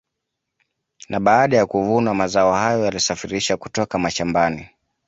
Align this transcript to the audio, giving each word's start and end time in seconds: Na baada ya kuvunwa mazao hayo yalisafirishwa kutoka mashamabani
Na 1.09 1.19
baada 1.19 1.57
ya 1.57 1.65
kuvunwa 1.65 2.15
mazao 2.15 2.53
hayo 2.53 2.85
yalisafirishwa 2.85 3.57
kutoka 3.57 3.99
mashamabani 3.99 4.69